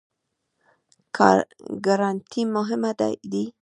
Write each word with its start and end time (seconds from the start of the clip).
ګارنټي 1.85 2.41
مهمه 2.55 2.91
دی؟ 3.31 3.43